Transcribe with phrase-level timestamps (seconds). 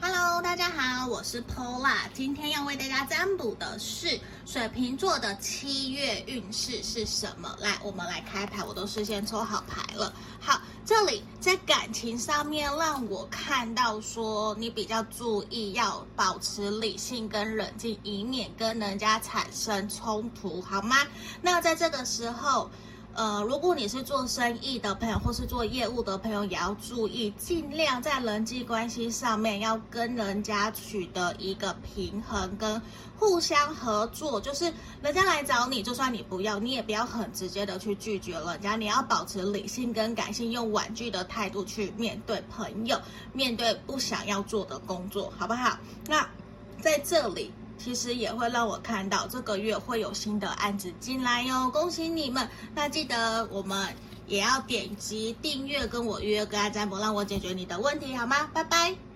[0.00, 7.52] Hello，大家好，我是 Pola，今天要为大家占卜的是水瓶座的七月运势是什么？
[7.58, 10.12] 来，我们来开牌，我都事先抽好牌了。
[10.40, 20.96] 好，这里在感情上面让我看到说，你比较注意要保持理性跟冷静，以免跟人家产生冲突，好吗？
[21.42, 22.70] 那在这个时候。
[23.18, 32.80] 呃，如果你是做生意的朋友，或是做业务的朋友，也要注意，尽量在人际关系上面要跟人家取得一个平衡，跟
[33.18, 34.40] 互相合作。
[34.40, 42.96] 就是人家来找你，就算你不要，你也不要很直接的去拒绝人家，你要保持理性跟感性，用婉拒的态度去面对朋友，
[43.32, 45.76] 面对不想要做的工作，好不好？
[46.06, 46.24] 那
[46.80, 47.52] 在这里。
[47.88, 52.46] 其实也会让我看到这个月会有新的案子进来哟，恭喜你们！
[52.74, 53.88] 那记得我们
[54.26, 58.50] 也要点击订阅，跟我预约个案占卜，让我解决你的问题好吗？
[58.52, 59.07] 拜拜。